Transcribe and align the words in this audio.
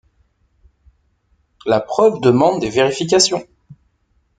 La 1.67 1.79
preuve 1.79 2.21
demande 2.21 2.59
des 2.59 2.71
vérifications. 2.71 3.45